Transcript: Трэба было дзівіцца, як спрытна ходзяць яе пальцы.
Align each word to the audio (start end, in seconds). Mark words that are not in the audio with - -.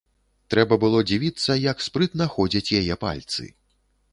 Трэба 0.53 0.77
было 0.83 1.01
дзівіцца, 1.09 1.57
як 1.65 1.85
спрытна 1.89 2.29
ходзяць 2.37 2.73
яе 2.81 2.95
пальцы. 3.05 3.47